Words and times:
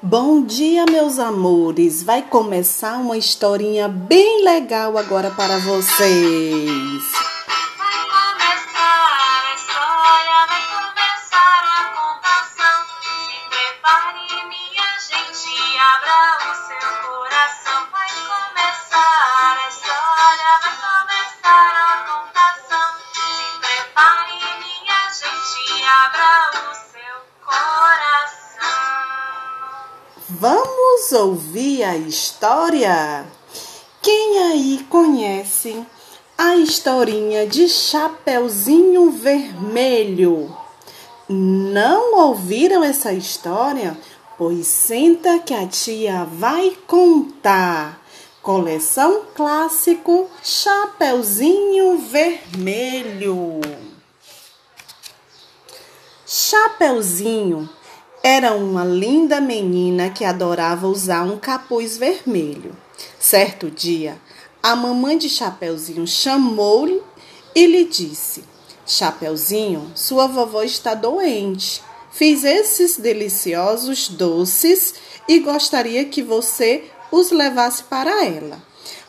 Bom 0.00 0.44
dia, 0.44 0.84
meus 0.86 1.18
amores! 1.18 2.04
Vai 2.04 2.22
começar 2.22 2.98
uma 2.98 3.16
historinha 3.16 3.88
bem 3.88 4.44
legal 4.44 4.96
agora 4.96 5.28
para 5.32 5.58
vocês. 5.58 7.02
Vai 7.76 7.98
começar 8.06 9.42
a 9.42 9.54
história, 9.56 10.46
vai 10.46 10.62
começar 10.70 11.64
a 11.66 11.82
contação. 11.98 12.78
Se 13.02 13.50
prepare, 13.50 14.46
minha 14.46 14.88
gente, 15.02 15.58
abra 15.80 16.46
o 16.46 16.54
seu 16.54 16.88
coração. 17.02 17.82
Vai 17.90 18.10
começar 18.22 19.50
a 19.58 19.68
história, 19.68 20.52
vai 20.62 20.74
começar 20.78 21.74
a 21.74 22.06
contação. 22.06 22.88
Se 23.14 23.58
prepare, 23.58 24.46
minha 24.62 25.00
gente, 25.10 25.82
abra 25.82 26.54
o 26.54 26.74
seu 26.86 27.18
coração. 27.44 28.07
Vamos 30.40 31.10
ouvir 31.10 31.82
a 31.82 31.96
história? 31.96 33.26
Quem 34.00 34.38
aí 34.38 34.86
conhece 34.88 35.84
a 36.36 36.54
historinha 36.54 37.44
de 37.44 37.68
Chapeuzinho 37.68 39.10
Vermelho? 39.10 40.56
Não 41.28 42.20
ouviram 42.20 42.84
essa 42.84 43.12
história? 43.12 43.98
Pois 44.36 44.68
senta 44.68 45.40
que 45.40 45.52
a 45.52 45.66
tia 45.66 46.24
vai 46.24 46.78
contar. 46.86 48.00
Coleção 48.40 49.22
clássico 49.34 50.30
Chapeuzinho 50.44 51.98
Vermelho. 51.98 53.60
Chapeuzinho 56.24 57.68
era 58.22 58.54
uma 58.54 58.84
linda 58.84 59.40
menina 59.40 60.10
que 60.10 60.24
adorava 60.24 60.86
usar 60.86 61.22
um 61.22 61.38
capuz 61.38 61.96
vermelho. 61.96 62.76
Certo 63.18 63.70
dia, 63.70 64.20
a 64.62 64.74
mamãe 64.74 65.16
de 65.16 65.28
Chapeuzinho 65.28 66.06
chamou-lhe 66.06 67.00
e 67.54 67.66
lhe 67.66 67.84
disse: 67.84 68.44
Chapeuzinho, 68.86 69.92
sua 69.94 70.26
vovó 70.26 70.62
está 70.62 70.94
doente. 70.94 71.82
Fiz 72.10 72.42
esses 72.42 72.96
deliciosos 72.96 74.08
doces 74.08 74.94
e 75.28 75.38
gostaria 75.38 76.04
que 76.06 76.22
você 76.22 76.84
os 77.12 77.30
levasse 77.30 77.84
para 77.84 78.24
ela. 78.24 78.60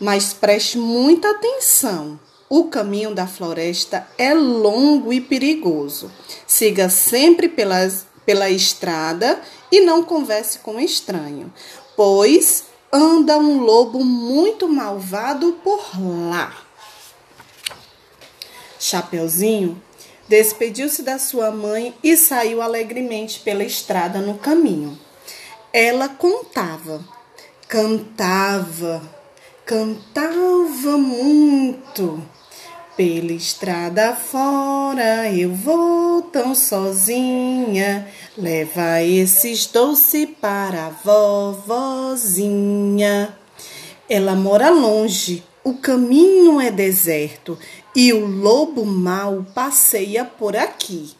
Mas 0.00 0.32
preste 0.34 0.78
muita 0.78 1.30
atenção. 1.30 2.18
O 2.50 2.64
caminho 2.64 3.14
da 3.14 3.26
floresta 3.26 4.08
é 4.16 4.34
longo 4.34 5.12
e 5.12 5.20
perigoso. 5.20 6.10
Siga 6.46 6.88
sempre 6.88 7.48
pelas, 7.48 8.06
pela 8.28 8.50
estrada 8.50 9.40
e 9.72 9.80
não 9.80 10.04
converse 10.04 10.58
com 10.58 10.78
estranho, 10.78 11.50
pois 11.96 12.64
anda 12.92 13.38
um 13.38 13.62
lobo 13.62 14.04
muito 14.04 14.68
malvado 14.68 15.58
por 15.64 15.80
lá. 16.28 16.54
Chapeuzinho 18.78 19.82
despediu-se 20.28 21.00
da 21.00 21.18
sua 21.18 21.50
mãe 21.50 21.94
e 22.04 22.18
saiu 22.18 22.60
alegremente 22.60 23.40
pela 23.40 23.64
estrada 23.64 24.18
no 24.18 24.36
caminho. 24.36 24.98
Ela 25.72 26.10
contava, 26.10 27.02
cantava, 27.66 29.00
cantava 29.64 30.98
muito. 30.98 32.22
Pela 32.98 33.32
estrada 33.32 34.16
fora 34.16 35.32
eu 35.32 35.54
vou 35.54 36.20
tão 36.20 36.52
sozinha. 36.52 38.08
Leva 38.36 39.00
esses 39.04 39.66
doces 39.66 40.28
para 40.40 40.86
a 40.86 40.90
vovozinha. 42.10 43.38
Ela 44.10 44.34
mora 44.34 44.70
longe, 44.70 45.44
o 45.62 45.74
caminho 45.74 46.60
é 46.60 46.72
deserto 46.72 47.56
e 47.94 48.12
o 48.12 48.26
lobo 48.26 48.84
mau 48.84 49.46
passeia 49.54 50.24
por 50.24 50.56
aqui. 50.56 51.14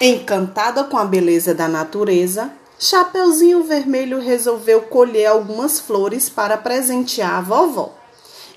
Encantada 0.00 0.84
com 0.84 0.96
a 0.96 1.04
beleza 1.04 1.54
da 1.54 1.68
natureza, 1.68 2.50
Chapeuzinho 2.78 3.62
Vermelho 3.62 4.20
resolveu 4.20 4.80
colher 4.80 5.26
algumas 5.26 5.78
flores 5.78 6.30
para 6.30 6.56
presentear 6.56 7.34
a 7.34 7.42
vovó. 7.42 7.92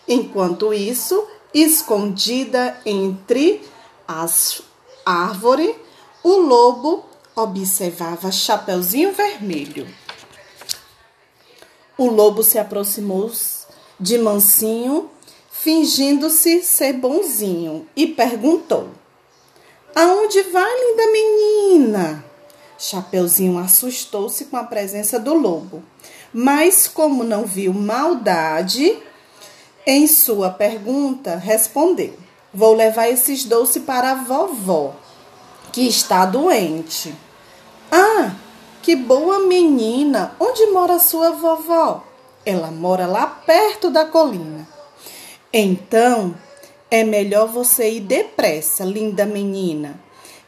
Enquanto 0.07 0.73
isso, 0.73 1.28
escondida 1.55 2.77
entre 2.85 3.61
as 4.05 4.61
árvores, 5.05 5.73
o 6.21 6.35
lobo 6.35 7.05
observava 7.33 8.29
Chapeuzinho 8.29 9.13
Vermelho. 9.13 9.88
O 11.97 12.07
lobo 12.07 12.43
se 12.43 12.59
aproximou 12.59 13.31
de 13.97 14.17
mansinho, 14.17 15.09
fingindo-se 15.49 16.61
ser 16.61 16.91
bonzinho, 16.91 17.87
e 17.95 18.05
perguntou: 18.05 18.89
Aonde 19.95 20.41
vai, 20.43 20.69
linda 20.69 21.11
menina? 21.11 22.25
Chapeuzinho 22.77 23.57
assustou-se 23.57 24.43
com 24.45 24.57
a 24.57 24.66
presença 24.66 25.17
do 25.17 25.33
lobo, 25.33 25.81
mas 26.33 26.85
como 26.85 27.23
não 27.23 27.45
viu 27.45 27.73
maldade, 27.73 29.01
em 29.85 30.07
sua 30.07 30.50
pergunta, 30.50 31.35
respondeu: 31.35 32.13
Vou 32.53 32.73
levar 32.73 33.09
esses 33.09 33.44
doces 33.46 33.84
para 33.84 34.12
a 34.12 34.16
vovó, 34.16 34.96
que 35.72 35.88
está 35.88 36.25
doente. 36.25 37.13
Ah, 37.91 38.35
que 38.81 38.96
boa 38.96 39.40
menina! 39.40 40.35
Onde 40.40 40.66
mora 40.68 41.00
sua 41.00 41.31
vovó? 41.31 42.03
Ela 42.46 42.72
mora 42.72 43.06
lá 43.06 43.28
perto 43.28 43.90
da 43.90 44.06
colina. 44.06 44.68
Então, 45.51 46.35
é 46.90 47.03
melhor 47.03 47.47
você 47.47 47.91
ir 47.91 48.02
depressa, 48.02 48.84
linda 48.84 49.25
menina. 49.25 50.00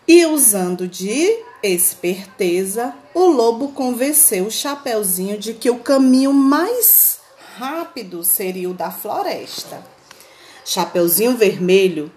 E 0.08 0.26
usando 0.26 0.88
de 0.88 1.30
esperteza, 1.62 2.94
o 3.14 3.26
lobo 3.26 3.70
convenceu 3.70 4.46
o 4.46 4.52
Chapeuzinho 4.52 5.38
de 5.38 5.54
que 5.54 5.70
o 5.70 5.80
caminho 5.80 6.32
mais 6.34 7.17
rápido 7.58 8.24
seria 8.24 8.70
o 8.70 8.74
da 8.74 8.92
floresta. 8.92 9.84
Chapeuzinho 10.64 11.36
Vermelho, 11.36 12.12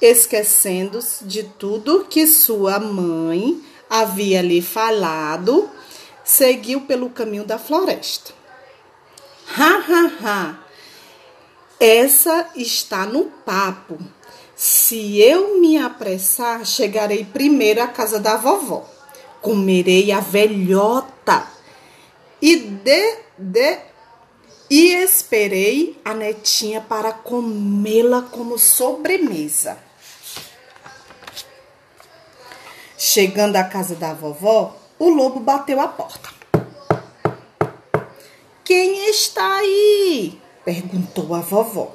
esquecendo-se 0.00 1.24
de 1.24 1.42
tudo 1.42 2.06
que 2.08 2.26
sua 2.26 2.78
mãe 2.78 3.60
havia 3.90 4.40
lhe 4.40 4.62
falado, 4.62 5.68
seguiu 6.24 6.82
pelo 6.82 7.10
caminho 7.10 7.44
da 7.44 7.58
floresta. 7.58 8.32
Ha, 9.56 9.84
ha, 9.88 10.12
ha! 10.22 10.58
Essa 11.78 12.48
está 12.56 13.04
no 13.04 13.26
papo. 13.44 13.98
Se 14.54 15.20
eu 15.20 15.60
me 15.60 15.76
apressar, 15.76 16.64
chegarei 16.64 17.24
primeiro 17.24 17.82
à 17.82 17.86
casa 17.86 18.18
da 18.18 18.36
vovó. 18.36 18.88
Comerei 19.42 20.10
a 20.10 20.20
velhota 20.20 21.46
e 22.40 22.56
de, 22.56 23.18
de 23.38 23.78
e 24.68 24.92
esperei 24.92 26.00
a 26.04 26.12
netinha 26.12 26.80
para 26.80 27.12
comê-la 27.12 28.22
como 28.22 28.58
sobremesa. 28.58 29.78
Chegando 32.98 33.56
à 33.56 33.64
casa 33.64 33.94
da 33.94 34.12
vovó, 34.12 34.76
o 34.98 35.08
lobo 35.08 35.40
bateu 35.40 35.80
a 35.80 35.88
porta. 35.88 36.30
Quem 38.64 39.08
está 39.10 39.56
aí? 39.56 40.40
perguntou 40.64 41.34
a 41.34 41.40
vovó. 41.40 41.94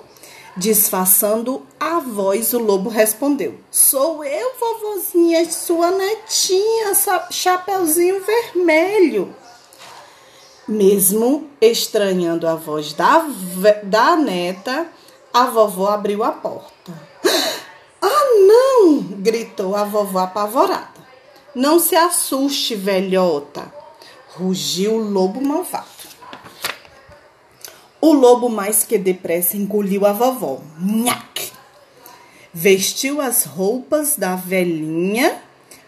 Disfarçando 0.55 1.65
a 1.79 1.99
voz, 1.99 2.53
o 2.53 2.59
lobo 2.59 2.89
respondeu: 2.89 3.59
Sou 3.71 4.23
eu, 4.23 4.51
vovozinha, 4.59 5.49
sua 5.49 5.91
netinha, 5.91 6.93
Chapeuzinho 7.29 8.21
Vermelho. 8.23 9.33
Mesmo 10.71 11.49
estranhando 11.59 12.47
a 12.47 12.55
voz 12.55 12.93
da, 12.93 13.25
da 13.83 14.15
neta, 14.15 14.87
a 15.33 15.43
vovó 15.47 15.89
abriu 15.89 16.23
a 16.23 16.31
porta. 16.31 17.11
Ah, 18.03 18.25
não! 18.47 19.03
gritou 19.19 19.75
a 19.75 19.83
vovó 19.83 20.19
apavorada. 20.19 20.89
Não 21.53 21.77
se 21.77 21.95
assuste, 21.95 22.73
velhota, 22.73 23.71
rugiu 24.29 24.93
o 24.93 25.11
lobo 25.11 25.39
malvado. 25.39 25.85
O 27.99 28.11
lobo, 28.11 28.49
mais 28.49 28.83
que 28.83 28.97
depressa, 28.97 29.55
engoliu 29.55 30.03
a 30.03 30.13
vovó. 30.13 30.61
Nhaque! 30.79 31.51
Vestiu 32.51 33.21
as 33.21 33.43
roupas 33.43 34.15
da 34.15 34.35
velhinha 34.35 35.43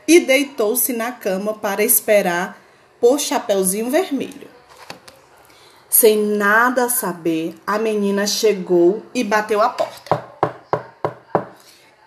e 0.07 0.19
deitou-se 0.19 0.94
na 0.94 1.12
cama 1.12 1.56
para 1.56 1.83
esperar 1.83 2.62
por 3.01 3.19
Chapeuzinho 3.19 3.89
Vermelho. 3.89 4.53
Sem 5.94 6.18
nada 6.18 6.90
saber, 6.90 7.56
a 7.68 7.78
menina 7.78 8.25
chegou 8.25 9.04
e 9.13 9.24
bateu 9.24 9.62
a 9.62 9.69
porta. 9.69 10.25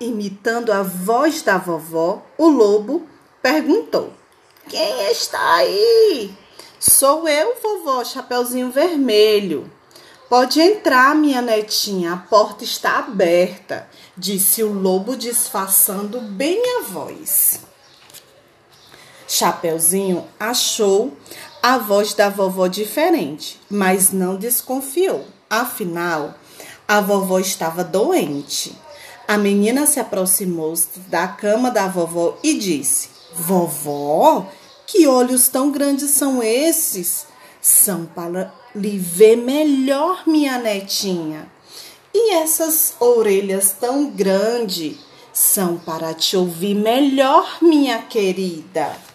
Imitando 0.01 0.73
a 0.73 0.83
voz 0.83 1.41
da 1.41 1.57
vovó, 1.57 2.21
o 2.37 2.49
lobo 2.49 3.07
perguntou: 3.41 4.13
Quem 4.69 5.09
está 5.13 5.55
aí? 5.55 6.35
Sou 6.81 7.29
eu, 7.29 7.55
vovó 7.63 8.05
Chapeuzinho 8.05 8.73
Vermelho. 8.73 9.71
Pode 10.29 10.61
entrar, 10.61 11.15
minha 11.15 11.41
netinha, 11.41 12.15
a 12.15 12.17
porta 12.17 12.65
está 12.65 12.99
aberta, 12.99 13.89
disse 14.17 14.65
o 14.65 14.73
lobo, 14.73 15.17
disfarçando 15.17 16.21
bem 16.21 16.61
a 16.81 16.83
voz. 16.83 17.61
Chapeuzinho 19.29 20.27
achou 20.41 21.17
a 21.69 21.79
voz 21.79 22.15
da 22.15 22.29
vovó 22.29 22.69
diferente, 22.69 23.61
mas 23.69 24.13
não 24.13 24.37
desconfiou. 24.37 25.25
Afinal, 25.51 26.37
a 26.87 27.01
vovó 27.01 27.41
estava 27.41 27.83
doente. 27.83 28.73
A 29.27 29.37
menina 29.37 29.85
se 29.85 29.99
aproximou 29.99 30.75
da 31.09 31.27
cama 31.27 31.69
da 31.73 31.89
vovó 31.89 32.39
e 32.41 32.55
disse: 32.55 33.09
Vovó, 33.35 34.47
que 34.87 35.09
olhos 35.09 35.49
tão 35.49 35.73
grandes 35.73 36.11
são 36.11 36.41
esses? 36.41 37.27
São 37.61 38.07
para 38.07 38.55
lhe 38.73 38.97
ver 38.97 39.35
melhor, 39.35 40.23
minha 40.25 40.59
netinha. 40.59 41.51
E 42.15 42.35
essas 42.35 42.95
orelhas 43.01 43.73
tão 43.73 44.09
grandes 44.09 44.99
são 45.33 45.79
para 45.79 46.15
te 46.15 46.37
ouvir 46.37 46.77
melhor, 46.77 47.59
minha 47.61 47.99
querida. 48.03 49.06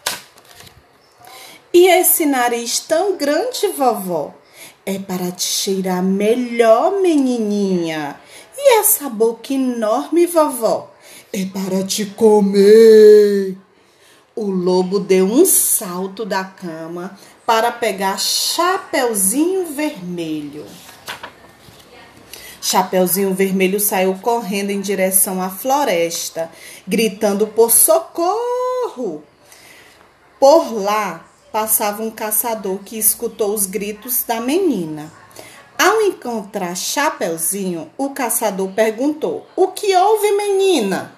E 1.74 1.88
esse 1.88 2.26
nariz 2.26 2.80
tão 2.80 3.16
grande, 3.16 3.68
vovó, 3.78 4.34
é 4.86 5.00
para 5.00 5.32
te 5.32 5.44
cheirar 5.44 6.04
melhor, 6.04 7.02
menininha. 7.02 8.20
E 8.58 8.80
essa 8.80 9.10
boca 9.10 9.54
enorme, 9.54 10.26
vovó, 10.26 10.92
é 11.32 11.46
para 11.46 11.84
te 11.84 12.06
comer. 12.06 13.56
O 14.36 14.50
lobo 14.50 15.00
deu 15.00 15.26
um 15.26 15.46
salto 15.46 16.26
da 16.26 16.44
cama 16.44 17.18
para 17.46 17.72
pegar 17.72 18.20
Chapeuzinho 18.20 19.66
Vermelho. 19.74 20.66
Chapeuzinho 22.62 23.34
Vermelho 23.34 23.80
saiu 23.80 24.14
correndo 24.22 24.72
em 24.72 24.82
direção 24.82 25.42
à 25.42 25.50
floresta, 25.50 26.52
gritando 26.88 27.48
por 27.48 27.72
socorro. 27.72 29.24
Por 30.40 30.74
lá 30.74 31.31
passava 31.52 32.02
um 32.02 32.10
caçador 32.10 32.80
que 32.80 32.98
escutou 32.98 33.54
os 33.54 33.66
gritos 33.66 34.24
da 34.24 34.40
menina. 34.40 35.12
Ao 35.78 36.02
encontrar 36.02 36.76
Chapeuzinho, 36.76 37.92
o 37.98 38.12
caçador 38.12 38.70
perguntou: 38.74 39.46
O 39.56 39.68
que 39.70 39.96
houve, 39.96 40.32
menina? 40.32 41.16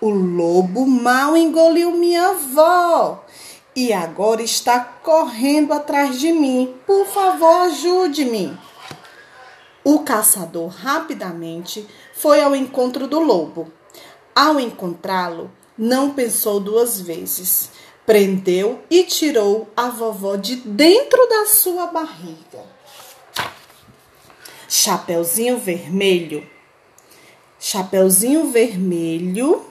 O 0.00 0.10
lobo 0.10 0.86
mal 0.86 1.36
engoliu 1.36 1.92
minha 1.92 2.30
avó 2.30 3.24
e 3.76 3.92
agora 3.92 4.42
está 4.42 4.80
correndo 4.80 5.72
atrás 5.72 6.18
de 6.18 6.32
mim. 6.32 6.74
Por 6.86 7.06
favor, 7.06 7.66
ajude-me. 7.66 8.58
O 9.84 10.00
caçador 10.00 10.68
rapidamente 10.68 11.86
foi 12.14 12.42
ao 12.42 12.54
encontro 12.54 13.06
do 13.06 13.20
lobo. 13.20 13.72
Ao 14.34 14.58
encontrá-lo, 14.58 15.50
não 15.76 16.10
pensou 16.10 16.60
duas 16.60 17.00
vezes. 17.00 17.70
Prendeu 18.10 18.82
e 18.90 19.04
tirou 19.04 19.68
a 19.76 19.88
vovó 19.88 20.34
de 20.34 20.56
dentro 20.56 21.28
da 21.28 21.46
sua 21.46 21.86
barriga. 21.86 22.64
Chapeuzinho 24.68 25.58
Vermelho. 25.58 26.44
Chapeuzinho 27.60 28.50
Vermelho. 28.50 29.64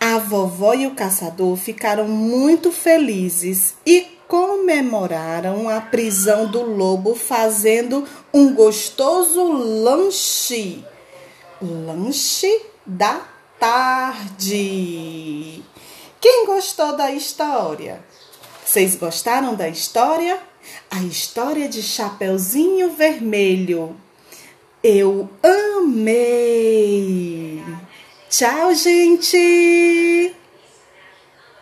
A 0.00 0.16
vovó 0.20 0.72
e 0.72 0.86
o 0.86 0.94
caçador 0.94 1.54
ficaram 1.58 2.08
muito 2.08 2.72
felizes 2.72 3.74
e 3.84 4.06
comemoraram 4.26 5.68
a 5.68 5.82
prisão 5.82 6.50
do 6.50 6.62
lobo 6.62 7.14
fazendo 7.14 8.08
um 8.32 8.54
gostoso 8.54 9.52
lanche. 9.52 10.82
Lanche 11.60 12.62
da 12.86 13.20
tarde. 13.60 14.72
Quem 16.22 16.46
gostou 16.46 16.96
da 16.96 17.10
história? 17.10 18.00
Vocês 18.64 18.94
gostaram 18.94 19.56
da 19.56 19.68
história? 19.68 20.38
A 20.88 21.02
história 21.02 21.68
de 21.68 21.82
Chapeuzinho 21.82 22.92
Vermelho. 22.92 23.96
Eu 24.84 25.28
amei! 25.82 27.60
Tchau, 28.30 28.72
gente! 28.72 30.11